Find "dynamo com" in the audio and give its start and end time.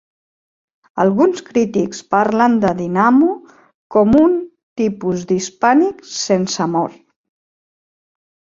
2.79-4.17